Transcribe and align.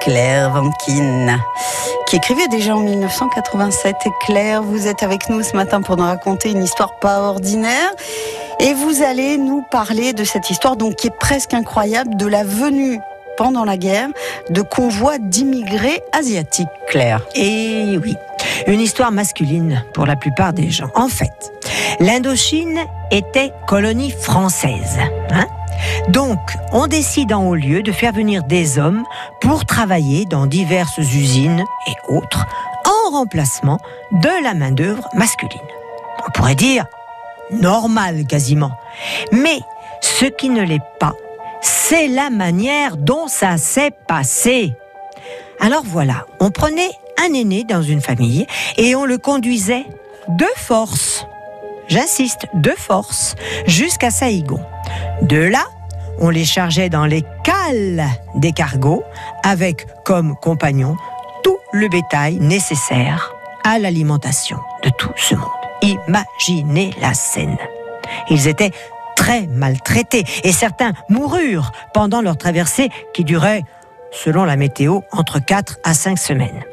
Claire 0.00 0.50
Vankin, 0.50 1.38
qui 2.06 2.16
écrivait 2.16 2.48
déjà 2.48 2.74
en 2.74 2.80
1987. 2.80 3.96
Et 4.06 4.10
Claire, 4.24 4.62
vous 4.62 4.86
êtes 4.86 5.02
avec 5.02 5.28
nous 5.28 5.42
ce 5.42 5.54
matin 5.54 5.82
pour 5.82 5.96
nous 5.96 6.04
raconter 6.04 6.50
une 6.50 6.64
histoire 6.64 6.98
pas 7.00 7.20
ordinaire. 7.20 7.90
Et 8.60 8.72
vous 8.74 9.02
allez 9.02 9.38
nous 9.38 9.62
parler 9.70 10.12
de 10.12 10.24
cette 10.24 10.50
histoire, 10.50 10.76
donc 10.76 10.96
qui 10.96 11.08
est 11.08 11.18
presque 11.18 11.54
incroyable, 11.54 12.16
de 12.16 12.26
la 12.26 12.44
venue 12.44 13.00
pendant 13.36 13.64
la 13.64 13.76
guerre 13.76 14.08
de 14.50 14.62
convois 14.62 15.18
d'immigrés 15.18 16.02
asiatiques, 16.12 16.68
Claire. 16.88 17.22
Et 17.34 17.98
oui, 18.02 18.16
une 18.66 18.80
histoire 18.80 19.12
masculine 19.12 19.84
pour 19.94 20.06
la 20.06 20.16
plupart 20.16 20.52
des 20.52 20.70
gens. 20.70 20.90
En 20.94 21.08
fait, 21.08 21.52
l'Indochine 22.00 22.80
était 23.10 23.52
colonie 23.66 24.10
française. 24.10 24.98
Hein 25.30 25.46
donc, 26.08 26.38
on 26.72 26.86
décide 26.86 27.32
en 27.32 27.44
haut 27.44 27.54
lieu 27.54 27.82
de 27.82 27.92
faire 27.92 28.12
venir 28.12 28.42
des 28.44 28.78
hommes 28.78 29.04
pour 29.40 29.64
travailler 29.64 30.24
dans 30.24 30.46
diverses 30.46 30.98
usines 30.98 31.64
et 31.86 32.12
autres 32.12 32.46
en 32.84 33.10
remplacement 33.10 33.78
de 34.12 34.42
la 34.42 34.54
main-d'œuvre 34.54 35.08
masculine. 35.14 35.60
On 36.26 36.30
pourrait 36.30 36.54
dire 36.54 36.86
normal 37.50 38.26
quasiment. 38.26 38.72
Mais 39.32 39.60
ce 40.00 40.24
qui 40.26 40.48
ne 40.48 40.62
l'est 40.62 40.82
pas, 40.98 41.14
c'est 41.60 42.08
la 42.08 42.30
manière 42.30 42.96
dont 42.96 43.28
ça 43.28 43.58
s'est 43.58 43.92
passé. 44.06 44.72
Alors 45.60 45.82
voilà, 45.84 46.26
on 46.40 46.50
prenait 46.50 46.90
un 47.18 47.34
aîné 47.34 47.64
dans 47.64 47.82
une 47.82 48.00
famille 48.00 48.46
et 48.76 48.94
on 48.94 49.04
le 49.04 49.18
conduisait 49.18 49.86
de 50.28 50.46
force. 50.56 51.26
J'insiste, 51.88 52.46
de 52.54 52.70
force, 52.70 53.34
jusqu'à 53.66 54.10
Saïgon. 54.10 54.60
De 55.22 55.36
là, 55.36 55.64
on 56.20 56.30
les 56.30 56.44
chargeait 56.44 56.88
dans 56.88 57.06
les 57.06 57.24
cales 57.42 58.06
des 58.34 58.52
cargos 58.52 59.02
avec 59.42 59.86
comme 60.04 60.36
compagnon 60.36 60.96
tout 61.42 61.58
le 61.72 61.88
bétail 61.88 62.36
nécessaire 62.36 63.32
à 63.64 63.78
l'alimentation 63.78 64.58
de 64.84 64.90
tout 64.90 65.12
ce 65.16 65.34
monde. 65.34 65.48
Imaginez 65.82 66.92
la 67.00 67.14
scène. 67.14 67.56
Ils 68.28 68.48
étaient 68.48 68.72
très 69.16 69.46
maltraités 69.46 70.24
et 70.44 70.52
certains 70.52 70.92
moururent 71.08 71.72
pendant 71.94 72.20
leur 72.20 72.36
traversée 72.36 72.90
qui 73.14 73.24
durait, 73.24 73.64
selon 74.12 74.44
la 74.44 74.56
météo, 74.56 75.00
entre 75.12 75.38
4 75.38 75.78
à 75.84 75.94
5 75.94 76.18
semaines. 76.18 76.64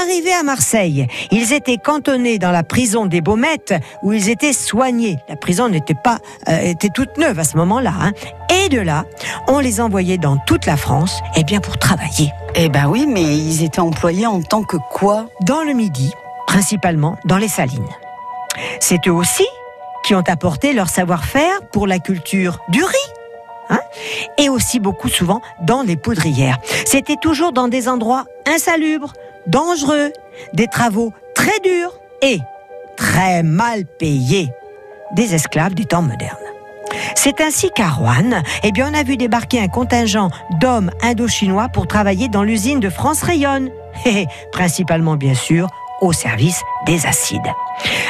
Arrivés 0.00 0.32
à 0.32 0.44
Marseille, 0.44 1.08
ils 1.32 1.52
étaient 1.52 1.76
cantonnés 1.76 2.38
dans 2.38 2.52
la 2.52 2.62
prison 2.62 3.06
des 3.06 3.20
Baumettes 3.20 3.74
où 4.02 4.12
ils 4.12 4.28
étaient 4.28 4.52
soignés. 4.52 5.18
La 5.28 5.34
prison 5.34 5.68
n'était 5.68 5.94
pas 5.94 6.18
euh, 6.48 6.60
était 6.60 6.90
toute 6.90 7.16
neuve 7.18 7.38
à 7.40 7.44
ce 7.44 7.56
moment-là. 7.56 7.92
Hein. 8.00 8.12
Et 8.48 8.68
de 8.68 8.80
là, 8.80 9.06
on 9.48 9.58
les 9.58 9.80
envoyait 9.80 10.18
dans 10.18 10.36
toute 10.46 10.66
la 10.66 10.76
France, 10.76 11.20
eh 11.34 11.42
bien 11.42 11.60
pour 11.60 11.78
travailler. 11.78 12.32
Eh 12.54 12.68
ben 12.68 12.86
oui, 12.86 13.06
mais 13.08 13.24
ils 13.24 13.64
étaient 13.64 13.80
employés 13.80 14.26
en 14.26 14.40
tant 14.40 14.62
que 14.62 14.76
quoi? 14.76 15.26
Dans 15.40 15.62
le 15.62 15.72
Midi, 15.72 16.12
principalement 16.46 17.16
dans 17.24 17.38
les 17.38 17.48
salines. 17.48 17.82
C'est 18.78 19.08
eux 19.08 19.12
aussi 19.12 19.46
qui 20.04 20.14
ont 20.14 20.24
apporté 20.28 20.74
leur 20.74 20.88
savoir-faire 20.88 21.60
pour 21.72 21.88
la 21.88 21.98
culture 21.98 22.60
du 22.68 22.84
riz. 22.84 23.12
Hein 23.70 23.80
et 24.38 24.48
aussi 24.48 24.80
beaucoup 24.80 25.08
souvent 25.08 25.42
dans 25.60 25.82
les 25.82 25.96
poudrières. 25.96 26.58
C'était 26.86 27.16
toujours 27.20 27.52
dans 27.52 27.68
des 27.68 27.88
endroits 27.88 28.24
insalubres, 28.46 29.12
dangereux, 29.48 30.12
des 30.52 30.66
travaux 30.66 31.12
très 31.34 31.58
durs 31.60 31.98
et 32.22 32.38
très 32.96 33.42
mal 33.42 33.84
payés, 33.98 34.50
des 35.14 35.34
esclaves 35.34 35.74
des 35.74 35.84
temps 35.84 36.02
modernes. 36.02 36.36
C'est 37.14 37.40
ainsi 37.40 37.70
qu'à 37.70 37.88
Rouen, 37.88 38.42
eh 38.62 38.72
bien, 38.72 38.90
on 38.90 38.94
a 38.94 39.02
vu 39.02 39.16
débarquer 39.16 39.60
un 39.60 39.68
contingent 39.68 40.30
d'hommes 40.60 40.90
indo-chinois 41.02 41.68
pour 41.68 41.86
travailler 41.86 42.28
dans 42.28 42.42
l'usine 42.42 42.80
de 42.80 42.88
France 42.88 43.22
Rayonne, 43.22 43.70
principalement 44.52 45.16
bien 45.16 45.34
sûr 45.34 45.68
au 46.00 46.12
service 46.12 46.62
des 46.86 47.06
acides. 47.06 47.40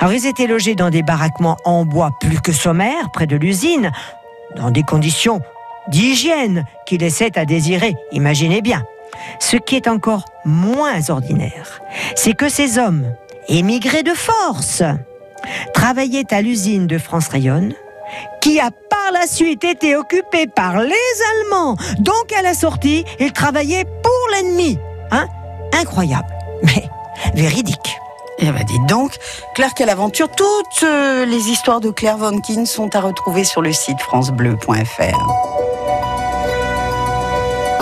Alors 0.00 0.12
ils 0.12 0.26
étaient 0.26 0.46
logés 0.46 0.74
dans 0.74 0.90
des 0.90 1.02
baraquements 1.02 1.58
en 1.64 1.84
bois 1.84 2.10
plus 2.20 2.40
que 2.40 2.52
sommaires 2.52 3.10
près 3.12 3.26
de 3.26 3.36
l'usine, 3.36 3.92
dans 4.56 4.70
des 4.70 4.82
conditions 4.82 5.40
d'hygiène 5.88 6.64
qui 6.86 6.96
laissaient 6.96 7.38
à 7.38 7.44
désirer, 7.44 7.94
imaginez 8.10 8.62
bien. 8.62 8.82
Ce 9.38 9.56
qui 9.56 9.76
est 9.76 9.88
encore 9.88 10.24
moins 10.44 11.10
ordinaire, 11.10 11.80
c'est 12.14 12.34
que 12.34 12.48
ces 12.48 12.78
hommes, 12.78 13.04
émigrés 13.48 14.02
de 14.02 14.14
force, 14.14 14.82
travaillaient 15.72 16.32
à 16.32 16.42
l'usine 16.42 16.86
de 16.86 16.98
France 16.98 17.28
Rayonne, 17.28 17.74
qui 18.40 18.60
a 18.60 18.70
par 18.70 19.12
la 19.12 19.26
suite 19.26 19.64
été 19.64 19.96
occupée 19.96 20.46
par 20.46 20.80
les 20.80 20.94
Allemands. 21.32 21.76
Donc 21.98 22.32
à 22.36 22.42
la 22.42 22.54
sortie, 22.54 23.04
ils 23.18 23.32
travaillaient 23.32 23.84
pour 23.84 24.28
l'ennemi. 24.32 24.78
Hein 25.10 25.26
Incroyable, 25.72 26.32
mais 26.62 26.88
véridique. 27.34 27.96
Eh 28.38 28.50
ben 28.50 28.64
dites 28.64 28.86
donc, 28.86 29.16
Claire, 29.54 29.74
quelle 29.74 29.90
aventure 29.90 30.28
Toutes 30.28 30.82
euh, 30.82 31.24
les 31.24 31.48
histoires 31.50 31.80
de 31.80 31.90
Claire 31.90 32.18
Vonkin 32.18 32.64
sont 32.66 32.94
à 32.94 33.00
retrouver 33.00 33.44
sur 33.44 33.62
le 33.62 33.72
site 33.72 34.00
francebleu.fr. 34.00 35.93